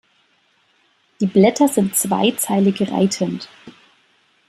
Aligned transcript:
Die 1.19 1.27
Blätter 1.27 1.67
sind 1.67 1.95
zweizeilig 1.95 2.91
reitend. 2.91 3.49